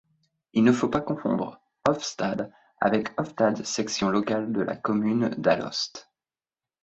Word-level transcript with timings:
Il 0.53 0.63
ne 0.63 0.71
faut 0.71 0.89
pas 0.89 1.01
confondre 1.01 1.61
Hofstade 1.87 2.51
avec 2.79 3.09
Hofstade 3.21 3.63
section 3.63 4.09
locale 4.09 4.51
de 4.51 4.61
la 4.61 4.75
commune 4.75 5.29
d'Alost. 5.37 6.09